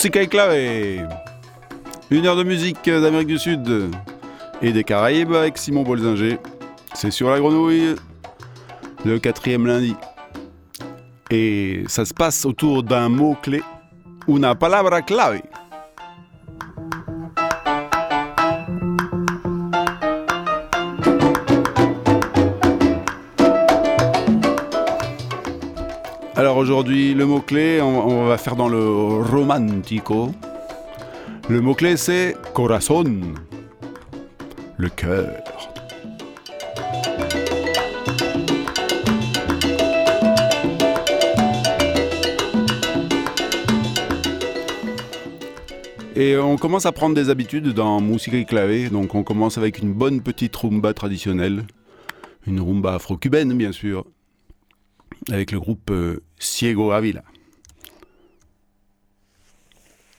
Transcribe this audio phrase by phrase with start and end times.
[0.00, 1.06] Musica clave.
[2.10, 3.90] Une heure de musique d'Amérique du Sud
[4.62, 6.38] et des Caraïbes avec Simon Bolzinger.
[6.94, 7.96] C'est sur la grenouille,
[9.04, 9.94] le quatrième lundi.
[11.30, 13.60] Et ça se passe autour d'un mot-clé,
[14.26, 15.42] una palabra clave.
[26.70, 30.30] Aujourd'hui, le mot-clé, on, va faire dans le romantico.
[31.48, 33.04] Le mot-clé, c'est corazon,
[34.76, 35.42] le cœur.
[46.14, 48.90] Et on commence à prendre des habitudes dans musique et clavé.
[48.90, 51.64] Donc on commence avec une bonne petite rumba traditionnelle.
[52.46, 54.04] Une rumba afro-cubaine, bien sûr
[55.28, 57.22] avec le groupe euh, Ciego Ávila.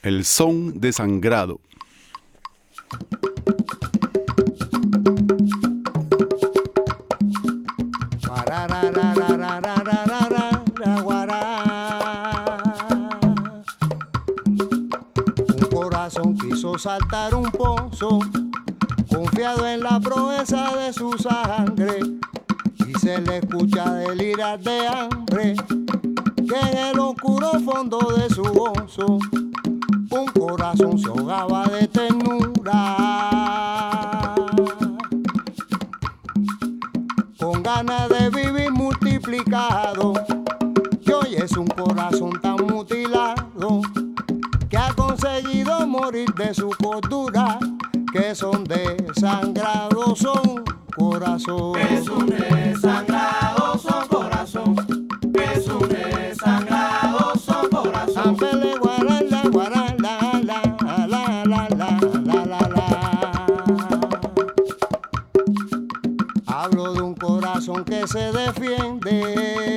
[0.03, 1.59] El son desangrado.
[15.47, 18.19] Un corazón quiso saltar un pozo,
[19.09, 22.21] confiado en la proeza de su sangre
[23.01, 25.55] se le escucha delirar de hambre,
[26.51, 29.19] que en el oscuro fondo de su oso
[30.09, 32.75] un corazón se ahogaba de ternura.
[37.39, 40.13] Con ganas de vivir multiplicado,
[41.05, 43.81] que hoy es un corazón tan mutilado
[44.69, 47.59] que ha conseguido morir de su cordura,
[48.11, 50.65] que son desangrados, son
[50.97, 51.79] corazón.
[68.07, 69.70] Se defiende.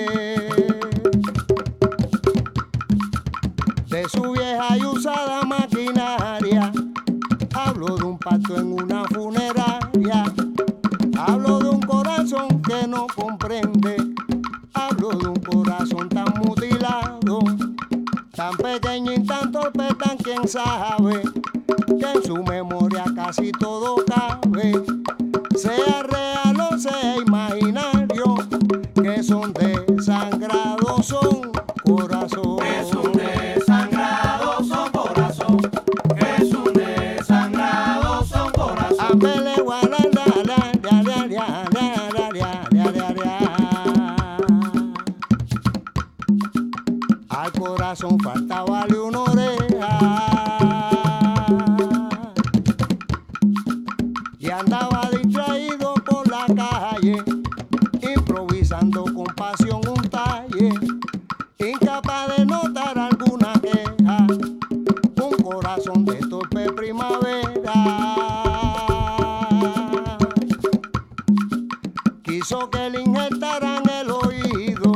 [72.45, 74.93] que le injetaran el oído.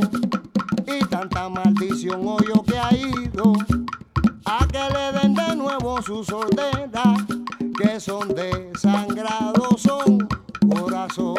[0.86, 3.54] Y tanta maldición hoyo que ha ido.
[4.44, 7.25] A que le den de nuevo sus ordenas,
[7.78, 10.28] que son desangrados, son
[10.69, 11.36] corazón.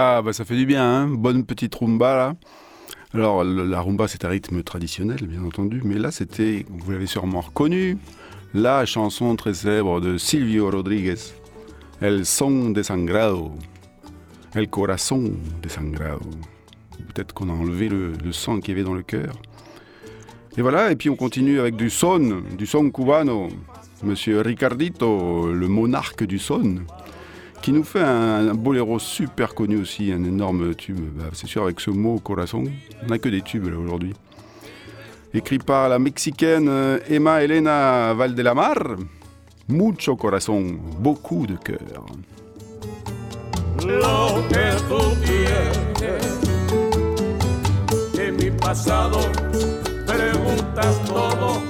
[0.00, 2.36] Ah, bah ça fait du bien, hein bonne petite rumba là.
[3.14, 7.40] Alors, la rumba, c'est un rythme traditionnel, bien entendu, mais là, c'était, vous l'avez sûrement
[7.40, 7.98] reconnu,
[8.54, 11.16] la chanson très célèbre de Silvio Rodriguez,
[12.00, 13.56] El son desangrado,
[14.54, 15.32] El corazón
[15.64, 16.30] desangrado.
[17.12, 19.34] Peut-être qu'on a enlevé le, le sang qu'il y avait dans le cœur.
[20.56, 23.48] Et voilà, et puis on continue avec du son, du son cubano.
[24.04, 26.84] Monsieur Ricardito, le monarque du son,
[27.62, 30.98] qui nous fait un, boléro super connu aussi, un énorme tube.
[31.14, 32.64] Bah, c'est sûr, avec ce mot corazon,
[33.02, 34.14] on n'a que des tubes là aujourd'hui.
[35.34, 38.96] Écrit par la mexicaine euh, Emma Elena Valdelamar,
[39.68, 41.78] Mucho corazon, beaucoup de cœur.
[43.86, 45.88] lo que tú tienes.
[48.12, 48.50] De mi
[50.06, 51.67] preguntas todo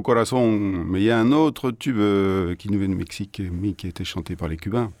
[0.00, 0.50] Corazon.
[0.50, 3.86] Mais il y a un autre tube euh, qui nous vient du Mexique, mais qui
[3.86, 4.92] a été chanté par les Cubains,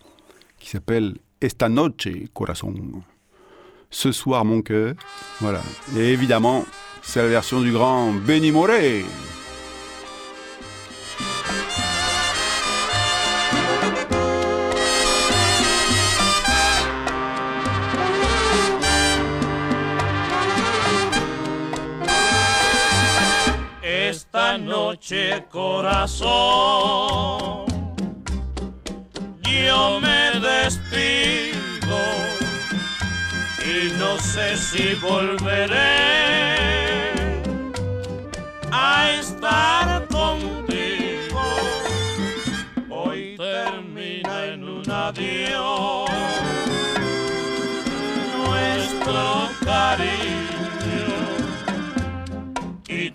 [0.58, 2.74] qui s'appelle Esta noche corazon.
[3.90, 4.94] Ce soir mon cœur.
[5.40, 5.62] Voilà.
[5.96, 6.64] Et évidemment,
[7.02, 9.04] c'est la version du grand Benny Moré.
[24.58, 26.28] Noche corazón,
[29.42, 31.98] yo me despido
[33.64, 35.72] y no sé si volveré
[38.70, 41.42] a estar contigo.
[42.90, 46.10] Hoy termina en un adiós
[48.36, 50.31] nuestro cariño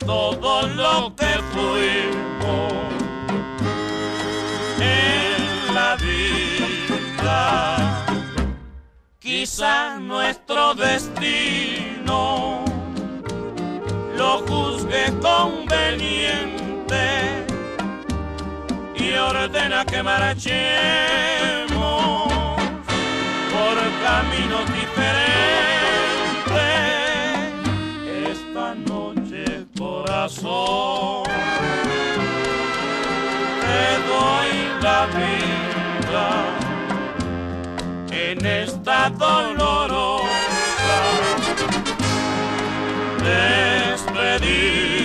[0.08, 2.74] todo lo que fuimos
[4.80, 7.40] en la vida.
[9.20, 12.64] Quizá nuestro destino
[14.16, 17.06] lo juzgue conveniente
[18.96, 20.58] y ordena que marchemos
[23.52, 25.57] por caminos diferentes.
[30.28, 31.24] Corazón,
[33.62, 36.28] te doy la vida
[38.12, 40.28] en esta dolorosa
[43.24, 44.97] despedida.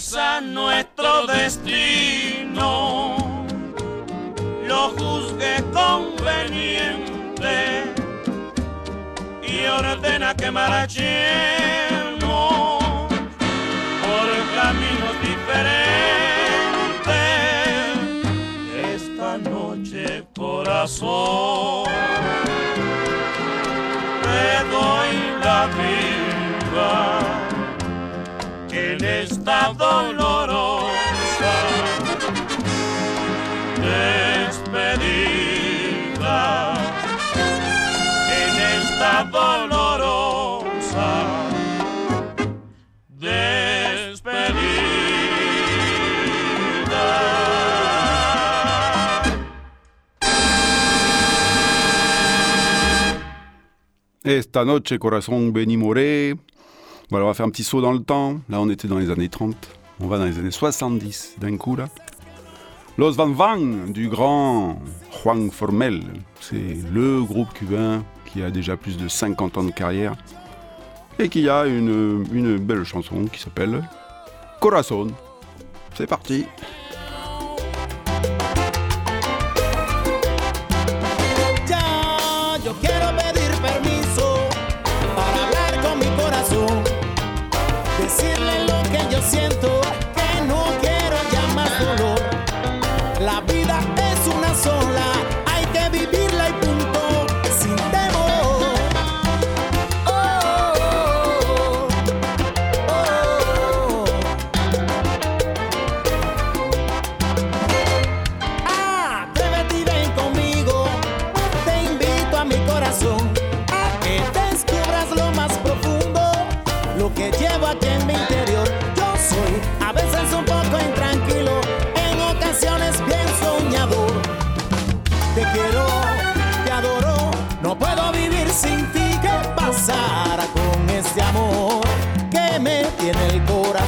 [0.00, 3.16] quizá nuestro destino
[4.66, 7.54] lo juzgue conveniente.
[9.42, 11.18] Y ordena que marchemos
[14.02, 15.60] por caminos diferentes.
[18.94, 21.84] Esta noche corazón
[24.22, 25.12] te doy
[25.44, 27.49] la vida
[29.00, 30.90] en esta dolorosa
[34.60, 35.14] despedida,
[38.28, 41.10] en esta dolorosa
[43.08, 43.80] despedida.
[54.22, 56.36] Esta noche, corazón Benimoré
[57.10, 58.40] Bon, alors on va faire un petit saut dans le temps.
[58.48, 59.56] Là, on était dans les années 30.
[59.98, 61.88] On va dans les années 70 d'un coup, là.
[62.98, 64.80] Los Van Van du grand
[65.22, 66.02] Juan Formel.
[66.40, 70.14] C'est le groupe cubain qui a déjà plus de 50 ans de carrière
[71.18, 73.82] et qui a une belle chanson qui s'appelle
[74.60, 75.08] Corazon.
[75.94, 76.44] C'est parti!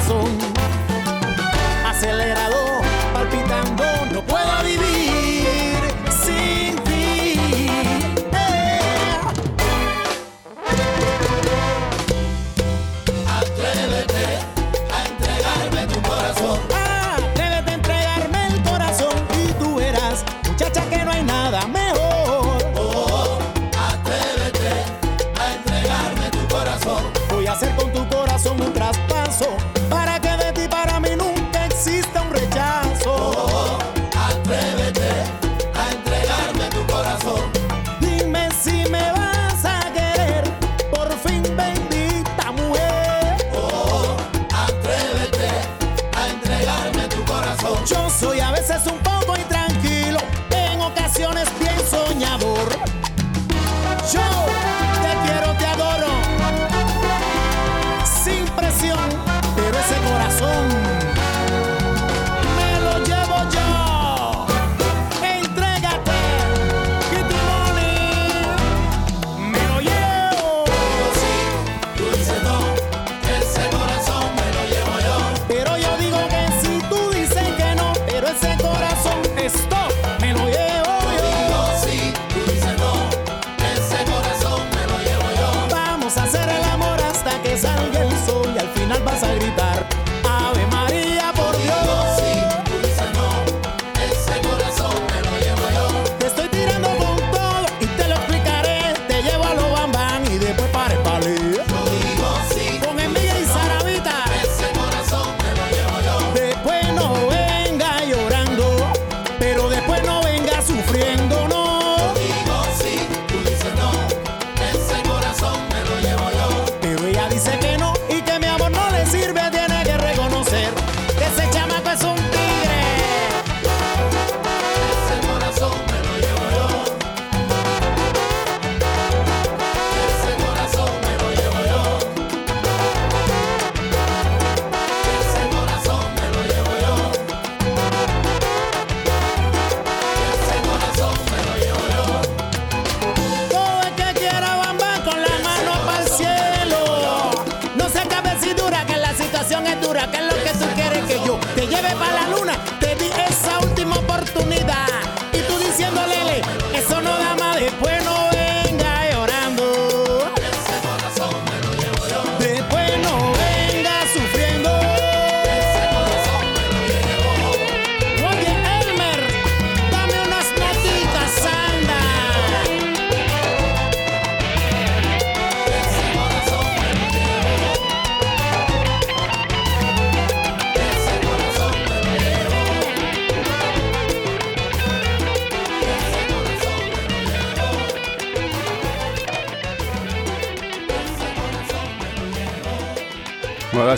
[0.02, 0.41] corazón.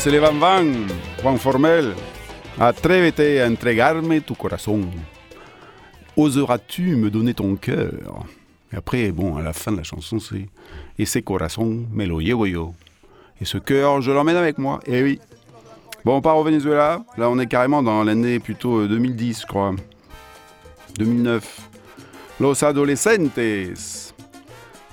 [0.05, 0.67] C'est les Van Van,
[1.23, 1.95] Juan Formel.
[2.61, 4.91] Atrévete a entregarme tu corazón.
[6.15, 8.27] Oseras-tu me donner ton cœur?
[8.71, 10.47] Et après, bon, à la fin de la chanson, c'est
[10.99, 12.75] Et ce corazón me lo yo.
[13.41, 14.79] Et ce cœur, je l'emmène avec moi.
[14.85, 15.21] Et oui.
[16.05, 17.03] Bon, on part au Venezuela.
[17.17, 19.75] Là, on est carrément dans l'année plutôt 2010, je crois.
[20.99, 21.63] 2009.
[22.41, 23.39] Los Adolescentes.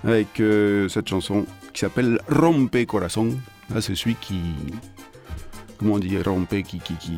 [0.05, 3.37] Avec euh, cette chanson qui s'appelle Rompe Corazón.
[3.73, 4.39] Là, c'est celui qui.
[5.81, 7.17] Comment on dit Rompe qui, qui, qui,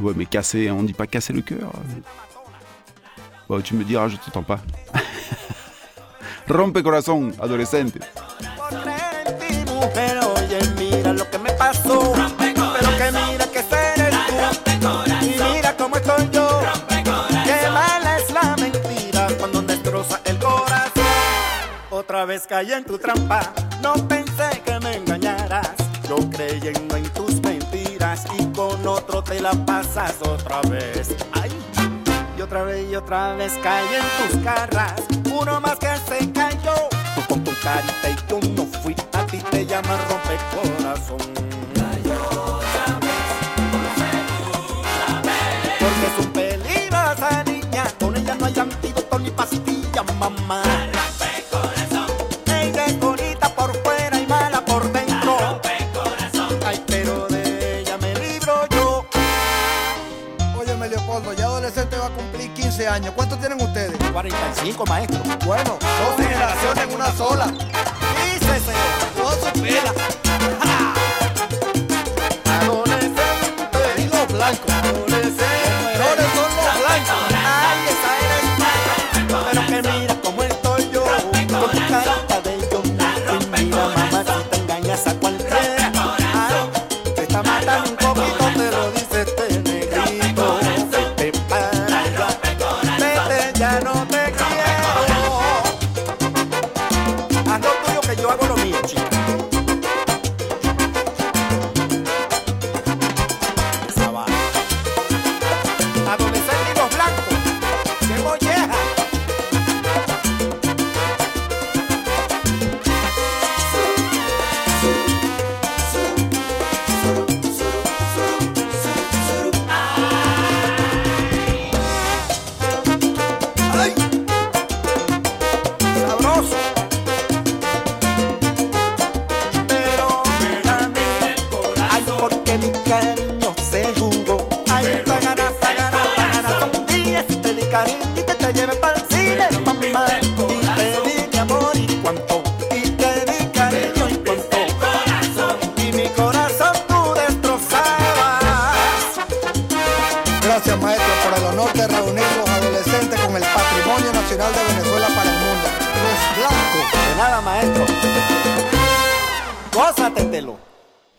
[0.00, 1.72] Ouais, mais casser, on dit pas casser le cœur.
[3.48, 4.60] Bon, tu me diras, je t'entends pas.
[6.48, 7.34] Rompe Corazón,
[20.38, 21.04] corazón.
[21.90, 23.40] Otra vez caí en tu trampa.
[23.82, 25.87] No pensé que me engañaras.
[26.08, 31.14] Yo creyendo en tus mentiras y con otro te la pasas otra vez.
[31.32, 31.50] Ay.
[32.38, 34.94] Y otra vez y otra vez caí en tus garras.
[35.30, 36.72] Uno más que se cayó.
[37.14, 38.96] Tú con tu carita y yo no fui.
[39.12, 41.18] A ti te llaman rompecorazón.
[45.78, 47.84] Porque es un peligro esa niña.
[48.00, 50.87] Con ella no hay antídoto ni pastilla, mamá.
[62.88, 63.12] años.
[63.14, 63.96] ¿Cuántos tienen ustedes?
[64.12, 65.20] 45, maestro.
[65.44, 67.46] Bueno, dos generaciones en una sola.
[69.16, 69.92] No supera.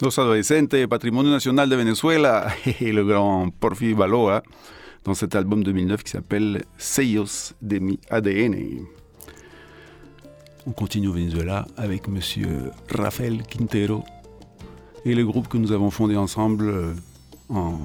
[0.09, 2.47] Los adolescentes, patrimoine national de Venezuela,
[2.81, 4.41] et le grand Porfi Baloa,
[5.03, 8.55] dans cet album 2009 qui s'appelle Sellos de mi ADN.
[10.65, 14.03] On continue au Venezuela avec monsieur Rafael Quintero
[15.05, 16.93] et le groupe que nous avons fondé ensemble euh,
[17.49, 17.77] en.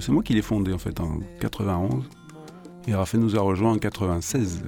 [0.00, 2.02] C'est moi qui l'ai fondé en fait en 91
[2.88, 4.64] et Raphaël nous a rejoint en 96.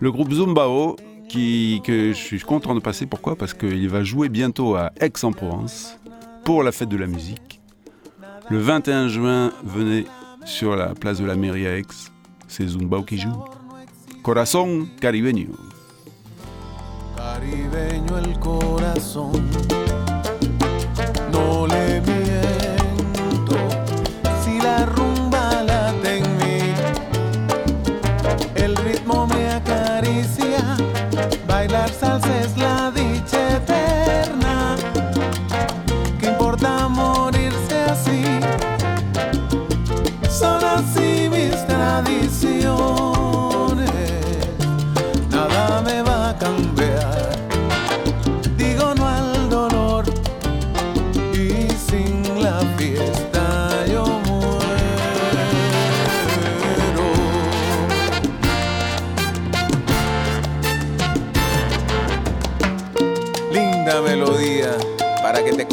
[0.00, 0.96] Le groupe Zumbao,
[1.28, 3.06] que je suis content de passer.
[3.06, 3.36] Pourquoi?
[3.36, 5.98] Parce qu'il va jouer bientôt à Aix-en-Provence
[6.44, 7.60] pour la fête de la musique.
[8.48, 10.06] Le 21 juin, venez
[10.44, 11.86] sur la place de la mairie à Aix.
[12.48, 13.44] C'est Zumbao qui joue.
[14.22, 15.48] Corazón caribeño.
[17.16, 18.38] Caribeño el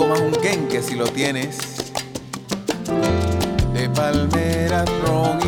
[0.04, 1.58] comas un quenque si lo tienes.
[3.74, 5.43] De palmeras, ron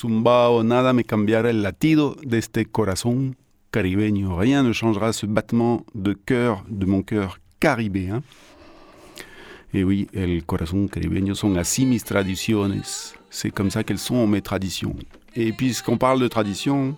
[0.00, 3.36] zumbao, nada me cambiará el latido de este corazón
[3.70, 4.38] caribeño.
[4.38, 8.22] Rien ne changera ce battement de cœur de mon cœur caribéen.
[9.74, 13.14] Et oui, el corazón caribeño son así mis tradiciones.
[13.28, 14.96] C'est comme ça qu'elles sont mes traditions.
[15.36, 16.96] Et puisqu'on parle de tradition,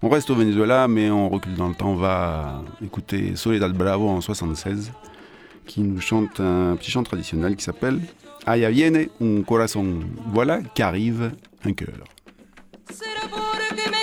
[0.00, 1.90] on reste au Venezuela, mais on recule dans le temps.
[1.90, 4.90] On va écouter Soledad Bravo en 76,
[5.66, 8.00] qui nous chante un petit chant traditionnel qui s'appelle
[8.46, 10.00] Allá viene un corazón.
[10.32, 11.32] Voilà qu'arrive
[11.64, 12.11] un cœur.
[13.76, 14.01] de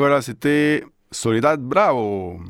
[0.00, 2.40] voilà, c'était Soledad Bravo.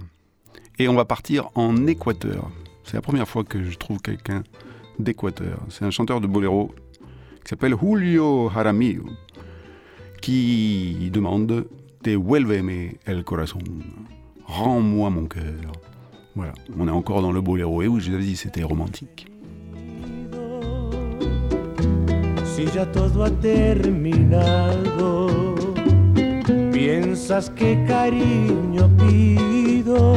[0.78, 2.48] Et on va partir en Équateur.
[2.84, 4.44] C'est la première fois que je trouve quelqu'un
[5.00, 5.58] d'Équateur.
[5.68, 6.72] C'est un chanteur de boléro
[7.42, 9.04] qui s'appelle Julio Jaramillo
[10.22, 11.66] qui demande
[12.04, 13.82] Devuélveme el corazón.
[14.46, 15.72] Rends-moi mon cœur.
[16.36, 17.82] Voilà, on est encore dans le boléro.
[17.82, 19.26] Et oui, je vous avais dit, c'était romantique.
[22.44, 22.66] si.
[26.82, 30.14] Piensas que cariño pido,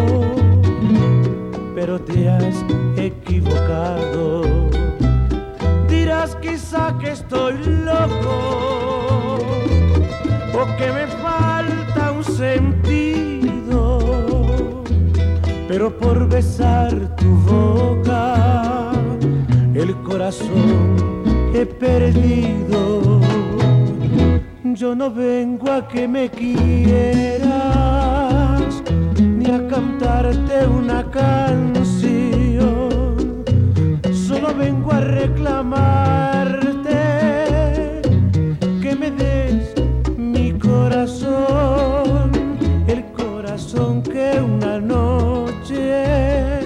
[1.75, 2.55] pero te has
[2.95, 4.43] equivocado.
[5.89, 9.39] Dirás quizá que estoy loco
[10.53, 13.99] o que me falta un sentido,
[15.67, 18.93] pero por besar tu boca
[19.75, 20.95] el corazón
[21.53, 23.13] he perdido.
[24.75, 27.43] Yo no vengo a que me quieras
[29.19, 31.93] ni a cantarte una canción.
[34.11, 35.61] Solo vengo a reclamarte
[38.81, 39.75] que me des
[40.17, 42.31] mi corazón,
[42.87, 46.61] el corazón que una noche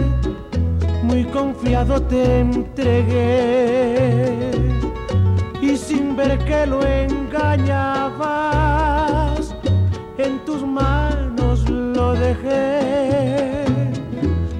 [1.04, 4.08] muy confiado te entregué
[5.62, 6.82] y sin ver que lo
[10.18, 13.66] en tus manos lo dejé.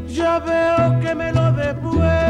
[0.08, 2.26] Ya veo que me lo devuelves,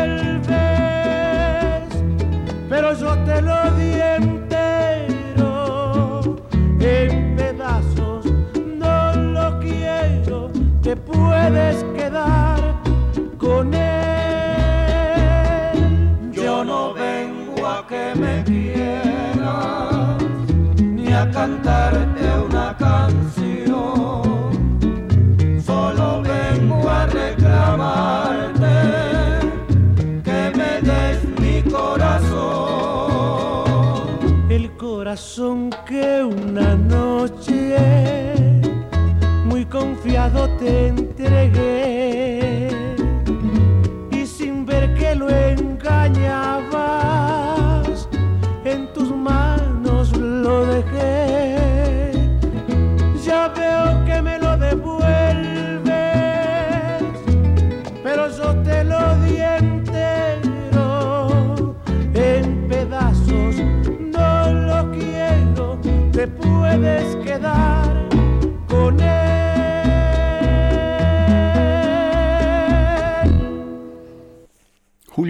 [21.48, 21.97] cantar.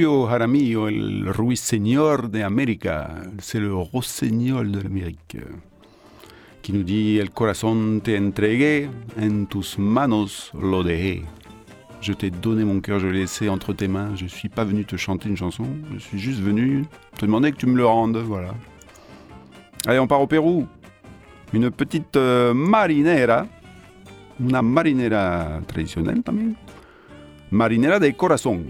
[0.08, 5.38] Julio Jaramillo, el ruiseñor de América, c'est le rossignol de l'Amérique,
[6.62, 8.89] qui nous dit El corazón te entregué,
[9.20, 11.26] en tus manos lo dejé.
[12.00, 14.15] Je t'ai donné mon cœur, je l'ai laissé entre tes mains.
[14.15, 16.86] Je suis pas venu te chanter une chanson, je suis juste venu
[17.17, 18.54] te demander que tu me le rendes, voilà.
[19.88, 20.67] Allez, on part au Pérou.
[21.52, 23.46] Une petite euh, marinera,
[24.39, 26.56] una marinera traditionnelle también.
[27.52, 28.63] Marinera de corazón.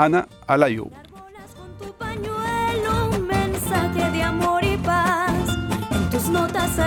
[0.00, 0.88] Ana Alayo.
[6.32, 6.78] notas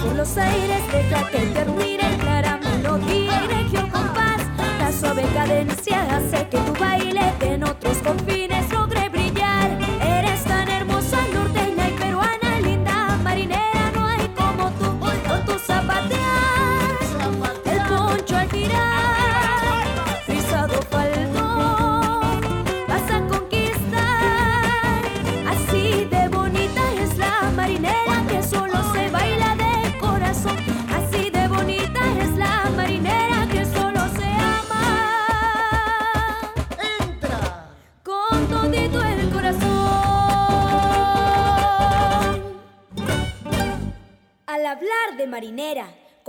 [0.00, 4.40] Por los aires, deja que te ruine clara melodía y regio compás.
[4.78, 9.08] La suave cadencia hace que tu baile en otros confines logre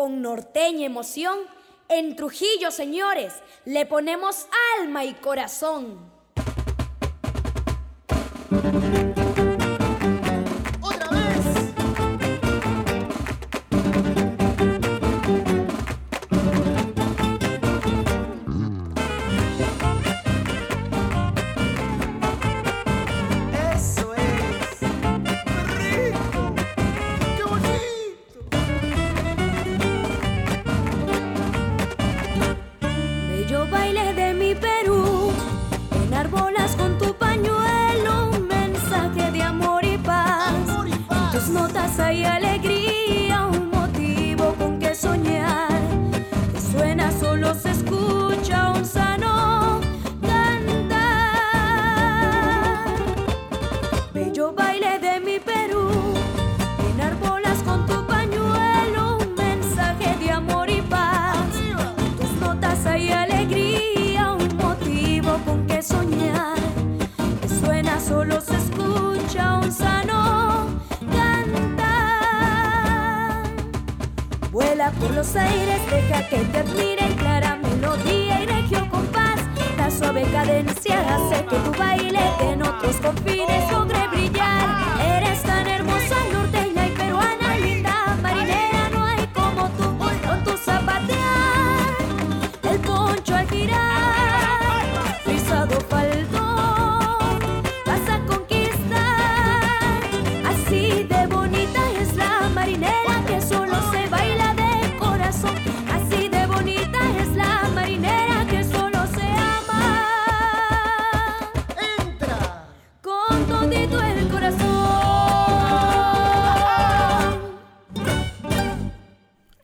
[0.03, 1.39] con norteña emoción,
[1.87, 4.47] en Trujillo, señores, le ponemos
[4.81, 6.12] alma y corazón.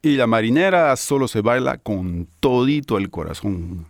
[0.09, 3.85] Y la marinera solo se baila con todito el corazón.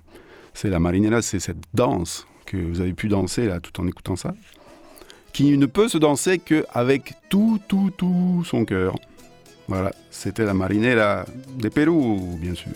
[0.53, 4.17] C'est la marinera, c'est cette danse que vous avez pu danser là tout en écoutant
[4.17, 4.35] ça,
[5.31, 8.97] qui ne peut se danser qu'avec tout, tout, tout son cœur.
[9.69, 11.23] Voilà, c'était la marinera
[11.55, 12.73] des Pérou, bien sûr.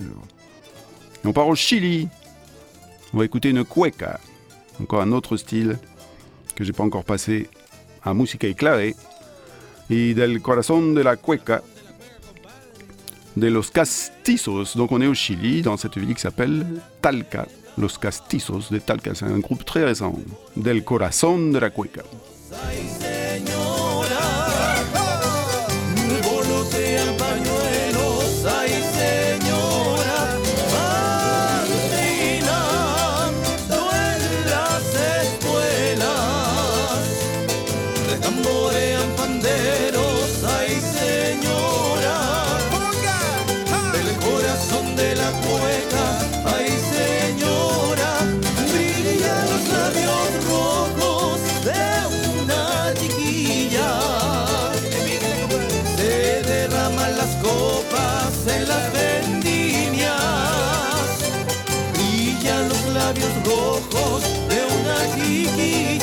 [1.25, 2.07] On part au Chili.
[3.13, 4.21] On va écouter une cueca,
[4.79, 5.77] encore un autre style
[6.55, 7.49] que j'ai pas encore passé
[8.03, 8.93] à Musica y Clave.
[9.89, 11.61] Et del corazón de la cueca,
[13.36, 14.75] de Los Castizos.
[14.75, 16.65] Donc on est au Chili, dans cette ville qui s'appelle
[17.01, 17.47] Talca.
[17.77, 20.15] Los Castizos de Talca, c'est un groupe très récent.
[20.55, 22.03] Del Corazón de la Cueca.
[65.64, 66.03] me.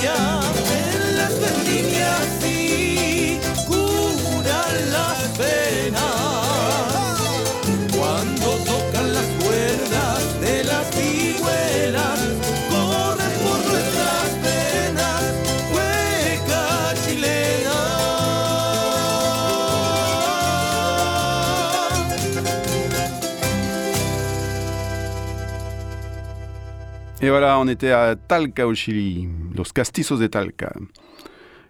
[27.30, 30.72] Et voilà, on était à Talca au Chili, Los Castizos de Talca.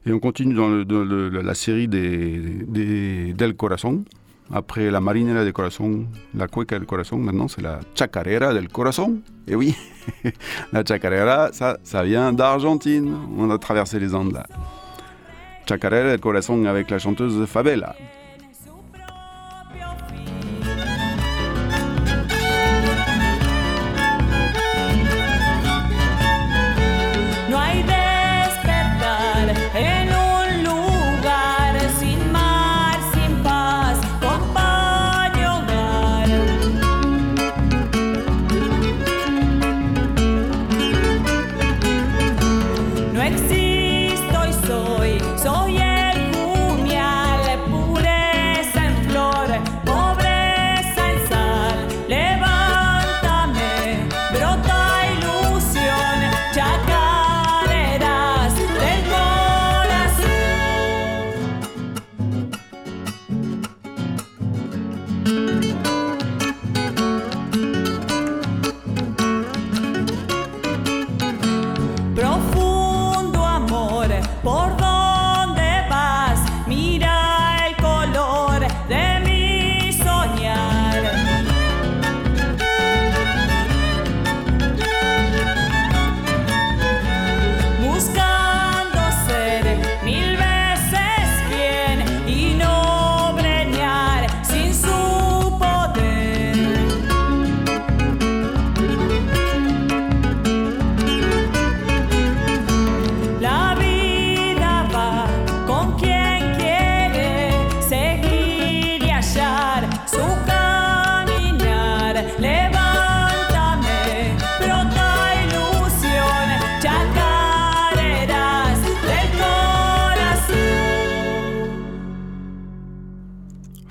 [0.07, 4.07] Et on continue dans, la série des, del Corazón.
[4.51, 9.21] Après la marinera del Corazón, la cueca del Corazón, maintenant c'est la chacarera del Corazón.
[9.47, 9.77] Et oui,
[10.73, 13.15] la chacarera, ça, ça vient d'Argentine.
[13.37, 14.47] On a traversé les Andes là.
[15.69, 17.97] Chacarera del Corazón avec la chanteuse Fabela.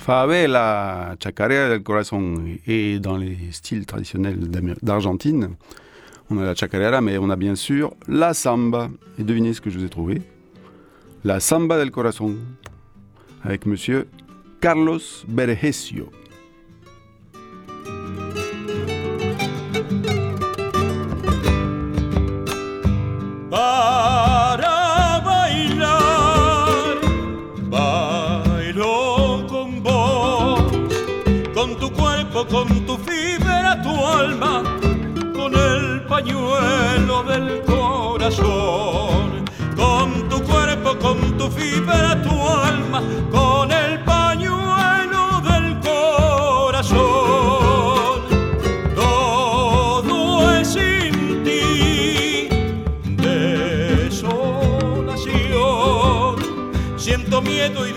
[0.10, 2.58] Favela, chacarera del corazón.
[2.66, 4.40] Et dans les styles traditionnels
[4.82, 5.56] d'Argentine,
[6.32, 8.90] on a la chacarera, mais on a bien sûr la samba.
[9.20, 10.24] Et devinez ce que je vous ai trouvé?
[11.24, 12.38] La samba del corazón,
[13.44, 14.08] avec monsieur
[14.60, 14.98] Carlos
[15.28, 16.10] Bergesio.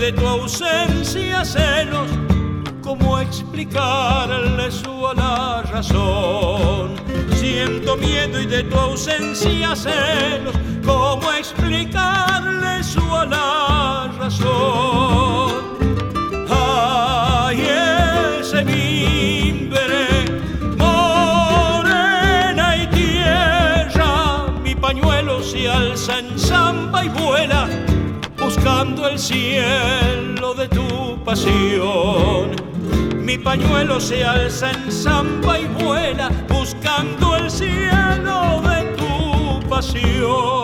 [0.03, 2.11] De tu ausencia celos.
[2.83, 6.97] ¿Cómo explicarle eso a la razón?
[7.37, 10.57] Siento miedo y de tu ausencia celos.
[10.85, 15.72] ¿Cómo explicarle eso a la razón?
[28.83, 32.51] Buscando el cielo de tu pasión.
[33.17, 40.62] Mi pañuelo se alza en samba y vuela, buscando el cielo de tu pasión.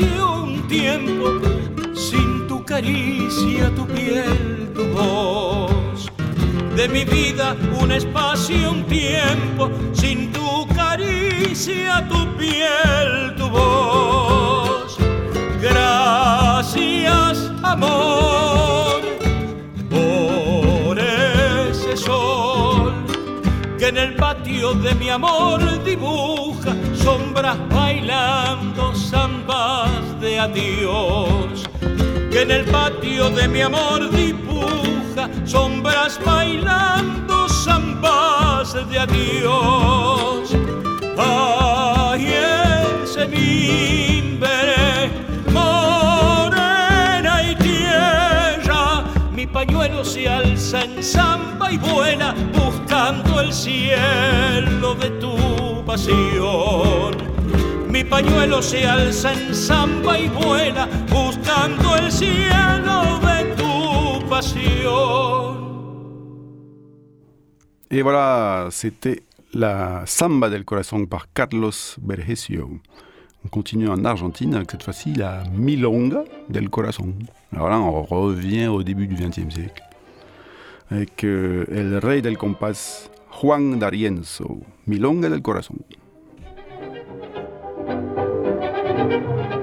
[0.00, 1.32] Un tiempo,
[1.94, 6.10] sin tu caricia, tu piel, tu voz.
[6.74, 14.96] De mi vida un espacio, un tiempo, sin tu caricia, tu piel, tu voz.
[15.60, 19.02] Gracias, amor
[19.90, 22.94] por ese sol
[23.78, 28.61] que en el patio de mi amor dibuja sombras bailando
[30.20, 31.64] de adiós.
[32.30, 40.50] Que en el patio de mi amor dibuja sombras bailando zambas de adiós.
[41.18, 42.34] Ay,
[43.02, 45.10] ese mimbre,
[45.52, 55.10] morena y tierra, mi pañuelo se alza en samba y vuela, buscando el cielo de
[55.20, 57.41] tu pasión.
[57.92, 65.60] Mi pañuelo se alza en samba y vuela, buscando el cielo de tu pasión.
[67.90, 69.22] Et voilà, c'était
[69.52, 72.80] la Samba del Corazón par Carlos Vergesio.
[73.44, 77.12] On continue en Argentine avec cette fois-ci la Milonga del Corazón.
[77.54, 79.82] Alors là, on revient au début du XXe siècle
[80.90, 85.76] avec euh, El Rey del Compás, Juan D'Arienzo, Milonga del Corazón.
[89.02, 89.61] Thank you.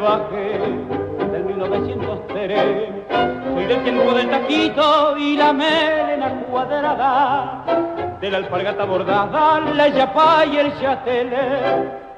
[0.00, 0.58] Malevaje
[1.30, 2.60] del 1903.
[3.54, 7.64] Soy del tiempo del taquito y la melena cuadrada,
[8.20, 12.09] de la alpargata bordada, la yapa y el chatelé.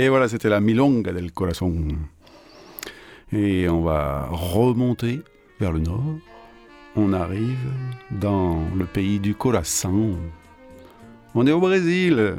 [0.00, 1.88] Et voilà, c'était la Milonga del Corazon.
[3.34, 5.20] Et on va remonter
[5.60, 6.14] vers le nord.
[6.96, 7.68] On arrive
[8.10, 10.16] dans le pays du Coração.
[11.34, 12.36] On est au Brésil.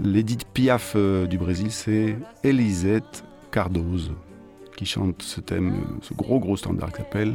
[0.00, 3.22] L'édite Piaf euh, du Brésil, c'est Elisette
[3.52, 4.12] Cardoso
[4.78, 7.34] qui chante ce thème, ce gros gros standard qui s'appelle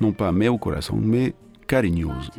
[0.00, 1.34] non pas Meu Coração, mais
[1.68, 2.32] Carinhoso.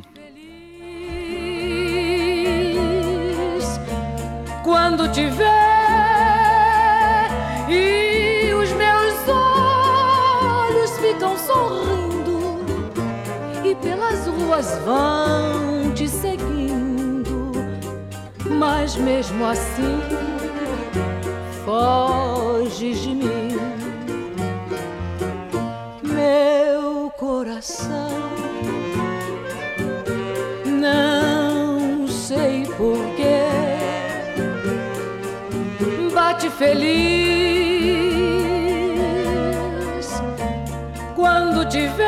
[4.67, 5.47] Quando te ver.
[7.69, 12.59] E os meus olhos ficam sorrindo.
[13.63, 17.51] E pelas ruas vão te seguindo,
[18.45, 20.01] mas mesmo assim
[21.65, 23.57] foges de mim,
[26.03, 28.09] meu coração.
[30.65, 33.16] Não sei porquê
[36.57, 36.97] feliz
[41.15, 42.07] Quando te ver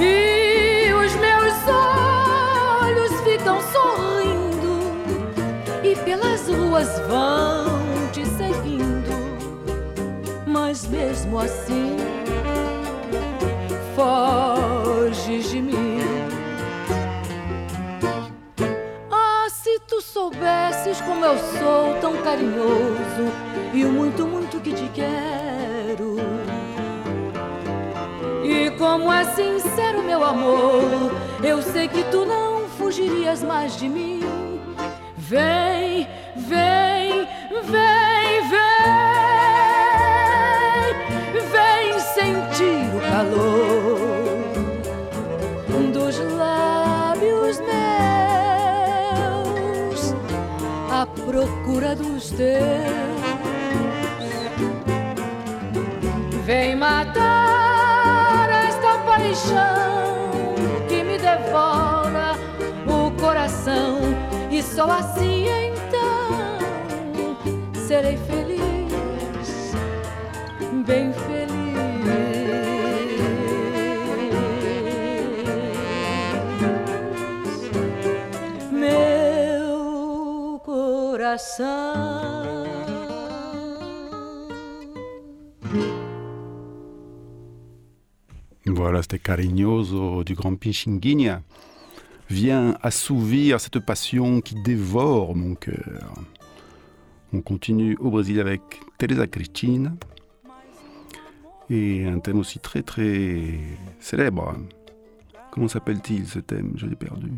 [0.00, 4.80] E os meus olhos ficam sorrindo
[5.82, 7.78] E pelas ruas vão
[8.12, 9.12] te seguindo.
[10.46, 11.96] Mas mesmo assim
[21.18, 23.32] como eu sou tão carinhoso
[23.74, 26.14] e o muito, muito que te quero.
[28.44, 31.10] E como é sincero meu amor,
[31.42, 34.20] eu sei que tu não fugirias mais de mim.
[35.16, 36.06] Vem,
[36.36, 37.26] vem,
[37.64, 38.78] vem, vem,
[41.50, 43.87] vem sentir o calor
[51.28, 52.58] procura dos teus.
[56.46, 60.54] Vem matar esta paixão
[60.88, 62.32] que me devora
[62.86, 63.98] o coração
[64.50, 66.56] e só assim então
[67.74, 68.90] serei feliz,
[70.86, 71.57] bem feliz.
[88.66, 91.42] Voilà, c'était Carinhoso du Grand Pichinguinha.
[92.30, 96.14] Viens assouvir cette passion qui dévore mon cœur.
[97.32, 98.60] On continue au Brésil avec
[98.98, 99.92] Teresa Cristina.
[101.70, 103.58] Et un thème aussi très très
[104.00, 104.56] célèbre.
[105.50, 106.72] Comment s'appelle-t-il ce thème?
[106.76, 107.32] Je l'ai perdu.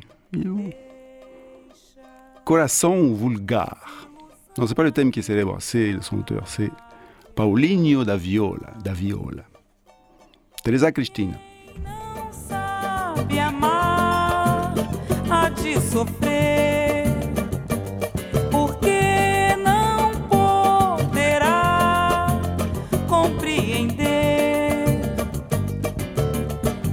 [2.51, 3.79] Corazon vulgar.
[4.59, 6.73] Non, c'est pas le thème qui est célèbre, c'est son auteur, c'est
[7.37, 8.73] Paulinho da Viola.
[8.83, 9.45] Da Viola.
[10.65, 11.39] Teresa Cristina.
[12.33, 14.75] sabe amar,
[15.31, 17.05] há de sofrer,
[18.51, 20.11] porque não
[21.07, 22.27] poderá
[23.07, 23.97] compreender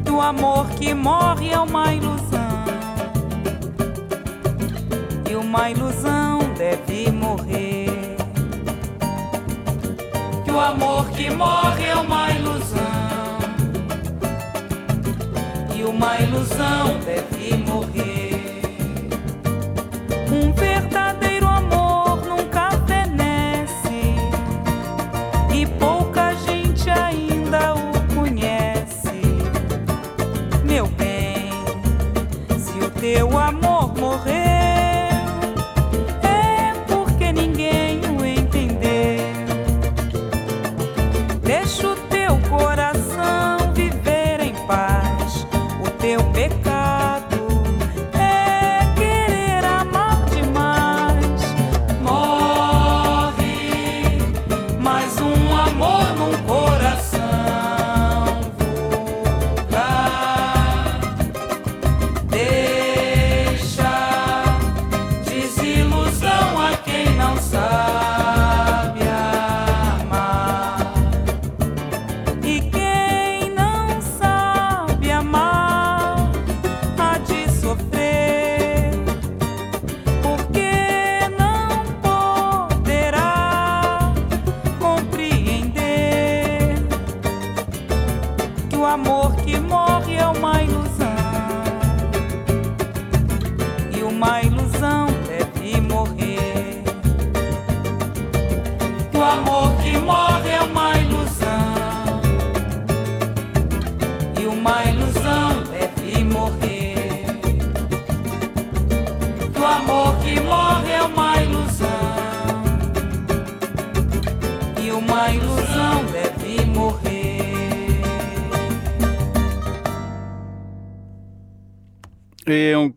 [0.06, 2.17] que o amor que morre é uma ilusão
[5.48, 8.18] uma ilusão deve morrer.
[10.44, 12.82] Que o amor que morre é uma ilusão
[15.74, 18.62] e uma ilusão deve morrer.
[20.30, 21.07] Um verdadeiro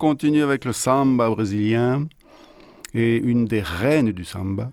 [0.01, 2.07] continue avec le samba brésilien
[2.95, 4.71] et une des reines du samba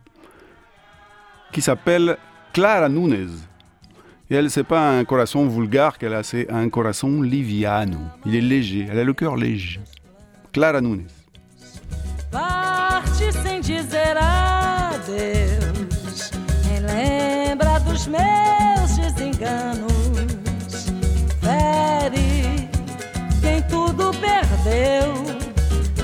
[1.51, 2.17] qui s'appelle
[2.53, 3.37] Clara Nunes.
[4.29, 7.99] Et elle, c'est pas un corazon vulgaire qu'elle a, c'est un corazon liviano.
[8.25, 9.81] Il est léger, elle a le cœur léger.
[10.53, 11.07] Clara Nunes.
[12.31, 13.21] Parte
[14.93, 16.31] adeus.
[16.69, 19.86] Relembra dos meus desenganos.
[24.67, 25.13] Perdeu.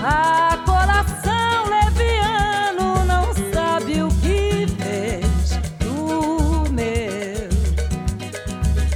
[0.01, 7.49] A coração leviano não sabe o que fez do meu.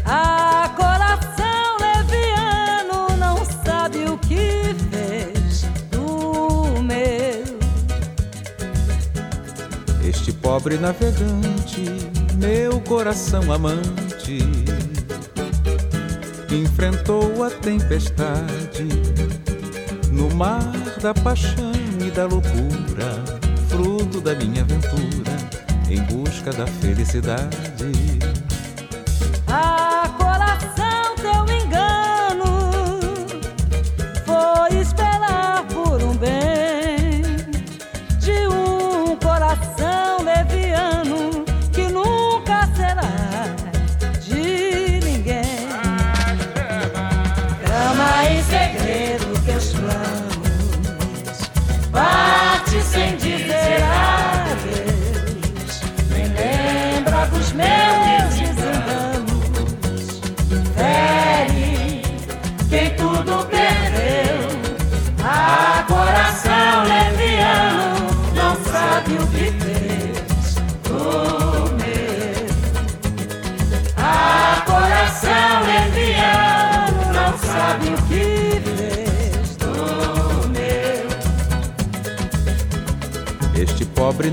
[0.05, 7.59] A coração leviano não sabe o que fez do meu.
[10.07, 11.85] Este pobre navegante,
[12.35, 14.39] meu coração amante,
[16.49, 19.16] enfrentou a tempestade
[20.17, 21.71] no mar da paixão
[22.05, 23.23] e da loucura,
[23.69, 25.37] fruto da minha aventura
[25.89, 28.17] em busca da felicidade.
[29.47, 29.86] A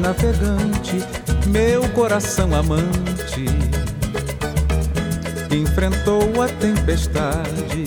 [0.04, 1.02] navegante,
[1.46, 3.46] meu coração amante,
[5.50, 7.84] enfrentou a tempestade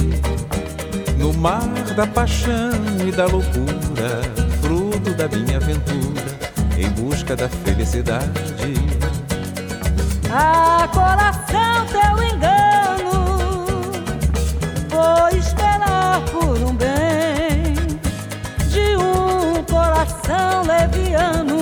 [1.16, 1.62] no mar
[1.96, 2.72] da paixão
[3.08, 4.24] e da loucura,
[4.62, 6.26] fruto da minha aventura
[6.76, 8.74] em busca da felicidade.
[10.32, 13.12] A coração teu engano
[14.90, 17.76] foi esperar por um bem
[18.70, 21.57] de um coração leviano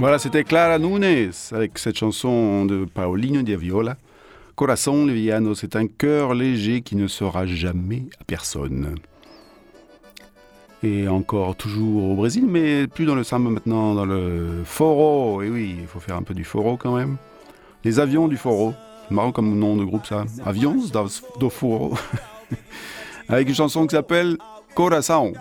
[0.00, 3.98] Voilà, c'était Clara Nunes avec cette chanson de Paolino Di Viola.
[4.54, 8.94] Corazon Leviano, c'est un cœur léger qui ne sera jamais à personne.
[10.82, 15.42] Et encore toujours au Brésil, mais plus dans le samba maintenant, dans le foro.
[15.42, 17.18] Et oui, il faut faire un peu du foro quand même.
[17.84, 18.72] Les avions du foro.
[19.10, 20.24] Marrant comme nom de groupe ça.
[20.46, 20.78] Avions
[21.38, 21.92] do foro.
[23.28, 24.38] avec une chanson qui s'appelle
[24.74, 25.34] Coração.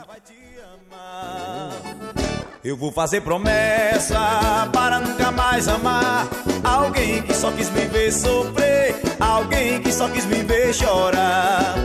[4.71, 6.25] Para nunca mais amar
[6.63, 11.75] alguém que só quis me ver sofrer, alguém que só quis me ver chorar.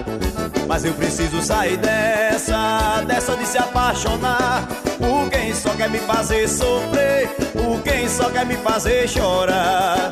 [0.68, 4.66] Mas eu preciso sair dessa, dessa de se apaixonar.
[4.98, 10.10] Por quem só quer me fazer sofrer, por quem só quer me fazer chorar.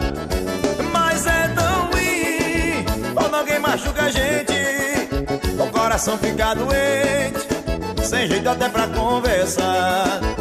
[0.93, 2.85] Mas é tão ruim
[3.15, 4.53] quando alguém machuca a gente,
[5.59, 10.32] o coração fica doente, sem jeito até pra conversar.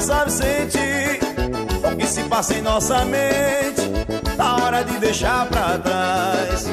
[0.00, 1.18] Sabe sentir
[1.92, 3.82] o que se passa em nossa mente.
[4.36, 6.66] Tá hora de deixar pra trás.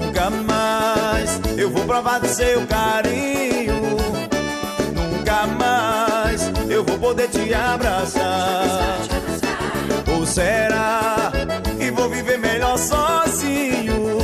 [0.00, 3.96] Nunca mais eu vou provar do seu carinho.
[4.94, 8.98] Nunca mais eu vou poder te abraçar.
[10.14, 11.32] Ou será
[11.78, 14.18] que vou viver melhor sozinho?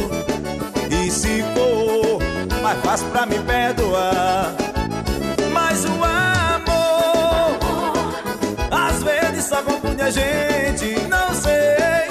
[0.88, 2.18] E se for
[2.62, 4.61] mais fácil pra me perdoar?
[9.62, 11.08] Só confunde a gente.
[11.08, 12.08] Não sei.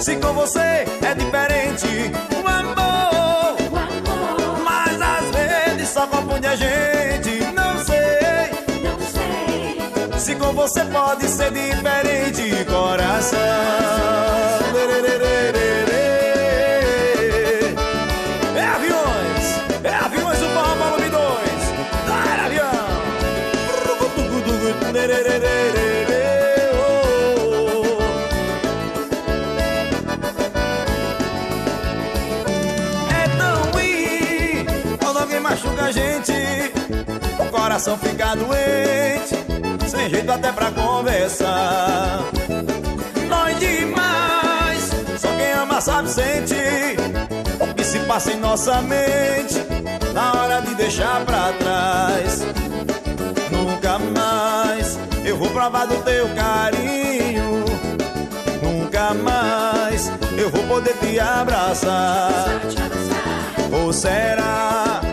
[0.00, 2.12] Se com você é diferente.
[2.34, 3.56] O amor,
[4.64, 7.44] mas às vezes só confunde a gente.
[7.54, 8.50] Não sei,
[10.18, 14.53] se com você pode ser diferente, coração.
[37.74, 39.34] Coração fica doente,
[39.88, 42.20] sem jeito até pra conversar.
[43.28, 46.54] Dói demais, só quem ama sabe sente
[47.60, 49.56] o que se passa em nossa mente
[50.12, 52.46] na hora de deixar pra trás.
[53.50, 57.64] Nunca mais eu vou provar do teu carinho.
[58.62, 62.60] Nunca mais eu vou poder te abraçar.
[63.72, 65.03] Ou será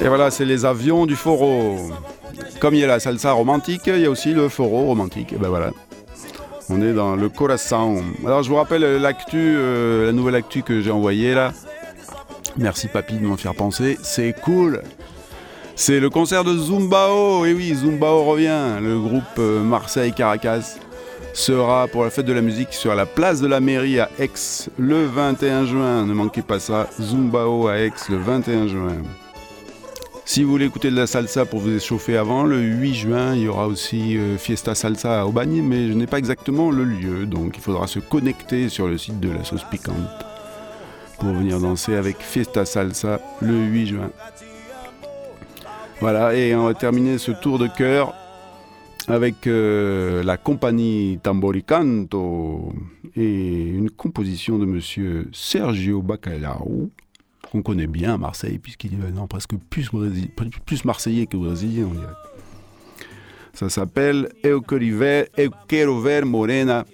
[0.00, 1.76] Et voilà, c'est les avions du foro.
[2.60, 5.34] Comme il y a la salsa romantique, il y a aussi le foro romantique.
[5.34, 5.70] Et ben voilà.
[6.70, 8.02] On est dans le Corazon.
[8.24, 11.52] Alors je vous rappelle l'actu, euh, la nouvelle actu que j'ai envoyée là.
[12.56, 13.98] Merci papy de m'en faire penser.
[14.02, 14.82] C'est cool.
[15.80, 17.46] C'est le concert de Zumbao.
[17.46, 18.76] Et oui, Zumbao revient.
[18.82, 20.76] Le groupe euh, Marseille-Caracas
[21.32, 24.68] sera pour la fête de la musique sur la place de la mairie à Aix
[24.78, 26.04] le 21 juin.
[26.04, 26.86] Ne manquez pas ça.
[27.00, 28.92] Zumbao à Aix le 21 juin.
[30.26, 33.44] Si vous voulez écouter de la salsa pour vous échauffer avant, le 8 juin, il
[33.44, 37.24] y aura aussi euh, Fiesta Salsa à Aubagne, mais je n'ai pas exactement le lieu,
[37.24, 39.96] donc il faudra se connecter sur le site de la sauce piquante
[41.18, 44.10] pour venir danser avec Fiesta Salsa le 8 juin.
[46.00, 48.14] Voilà, et on va terminer ce tour de cœur
[49.06, 52.72] avec euh, la compagnie Tamboricanto
[53.16, 56.90] et une composition de monsieur Sergio Bacalhau
[57.50, 59.90] qu'on connaît bien à Marseille, puisqu'il est maintenant presque plus,
[60.84, 61.86] marseillais que brésilien.
[61.90, 62.06] on dirait.
[63.52, 66.84] Ça s'appelle Eu Quero Ver- Morena,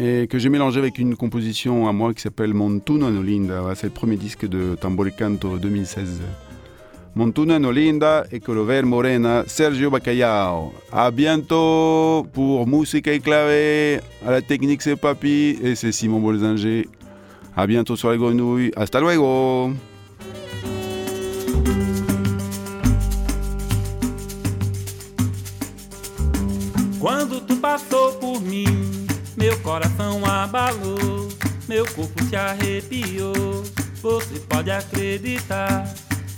[0.00, 3.62] et que j'ai mélangé avec une composition à moi qui s'appelle Montuna no Linda.
[3.76, 6.22] C'est le premier disque de Tamboricanto 2016.
[7.14, 10.72] Montuna no Linda et Quero Ver Morena, Sergio Bacalhau.
[10.92, 14.00] À bientôt pour Musica y Clave.
[14.26, 16.88] À la technique, c'est Papy et c'est Simon Bolzinger.
[17.56, 18.70] À bientôt sur les grenouilles.
[18.76, 19.72] Hasta luego.
[27.00, 28.66] Quando tu passou por mim,
[29.36, 31.28] meu coração abalou,
[31.68, 33.62] meu corpo se arrepiou.
[34.02, 35.84] Você pode acreditar.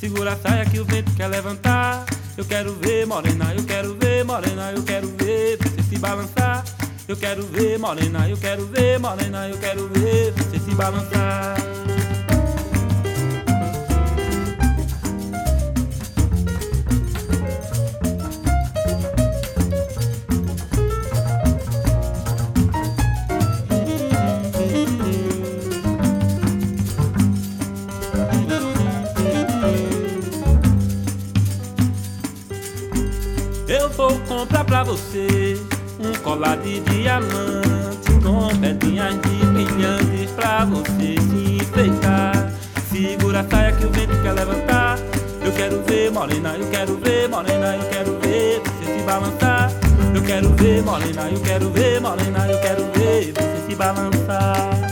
[0.00, 2.06] Segura a saia que o vento quer levantar.
[2.34, 6.64] Eu quero ver morena, eu quero ver morena, eu quero ver você se balançar.
[7.06, 11.54] Eu quero ver morena, eu quero ver morena, eu quero ver você se balançar.
[34.50, 35.56] Comprar pra você
[36.00, 42.52] um colar de diamante com pedrinhas de brilhantes pra você se enfeitar.
[42.90, 44.98] Segura a saia que o vento quer levantar.
[45.44, 49.70] Eu quero ver morena, eu quero ver morena, eu quero ver você se balançar.
[50.14, 54.89] Eu quero ver morena, eu quero ver morena, eu quero ver você se balançar.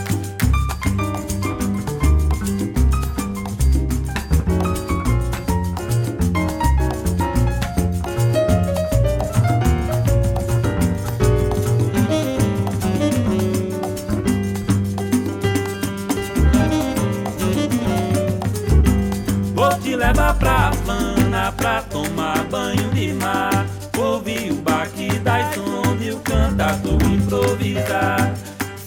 [20.09, 23.67] Levar pra plana pra tomar banho de mar.
[23.95, 28.33] Ouvir o baque das ondas e o cantador improvisar.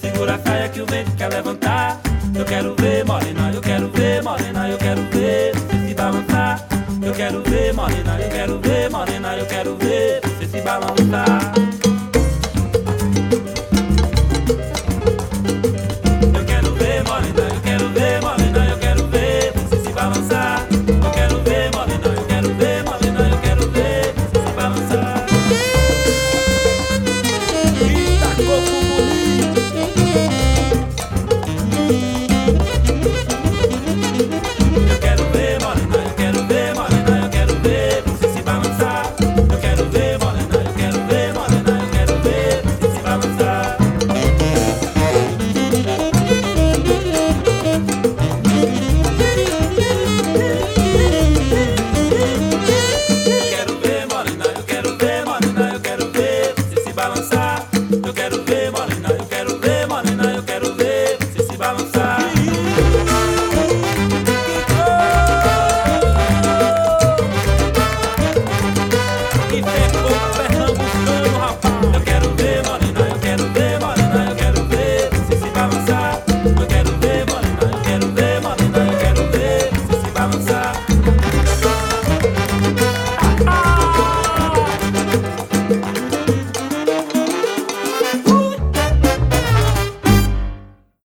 [0.00, 2.00] Segura a saia que o vento quer levantar.
[2.34, 6.66] Eu quero ver morena, eu quero ver morena, eu quero ver você se balançar.
[7.00, 8.90] Eu quero ver morena, eu quero ver